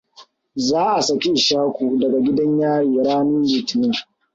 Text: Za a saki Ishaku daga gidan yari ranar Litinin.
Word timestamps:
Za 0.67 0.81
a 0.97 1.01
saki 1.07 1.29
Ishaku 1.39 1.83
daga 1.99 2.19
gidan 2.25 2.53
yari 2.61 2.91
ranar 3.05 3.41
Litinin. 3.51 3.93